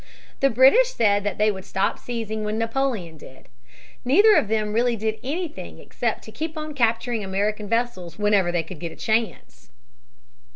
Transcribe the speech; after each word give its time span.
The 0.39 0.49
British 0.49 0.95
said 0.95 1.23
that 1.25 1.37
they 1.37 1.51
would 1.51 1.63
stop 1.63 1.99
seizing 1.99 2.43
when 2.43 2.57
Napoleon 2.57 3.17
did. 3.17 3.49
Neither 4.03 4.33
of 4.35 4.47
them 4.47 4.73
really 4.73 4.95
did 4.95 5.19
anything 5.21 5.77
except 5.77 6.23
to 6.23 6.31
keep 6.31 6.57
on 6.57 6.73
capturing 6.73 7.23
American 7.23 7.69
vessels 7.69 8.17
whenever 8.17 8.51
they 8.51 8.63
could 8.63 8.79
get 8.79 8.91
a 8.91 8.95
chance. 8.95 9.69